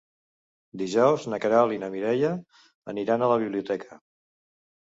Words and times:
Dijous 0.81 1.27
na 1.33 1.39
Queralt 1.43 1.75
i 1.75 1.77
na 1.83 1.89
Mireia 1.97 2.31
aniran 2.95 3.27
a 3.27 3.29
la 3.33 3.39
biblioteca. 3.45 4.01